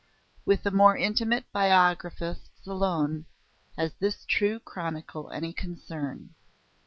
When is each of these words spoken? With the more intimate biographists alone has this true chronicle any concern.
With 0.47 0.63
the 0.63 0.71
more 0.71 0.97
intimate 0.97 1.45
biographists 1.53 2.65
alone 2.65 3.27
has 3.77 3.93
this 3.93 4.25
true 4.25 4.59
chronicle 4.59 5.29
any 5.29 5.53
concern. 5.53 6.33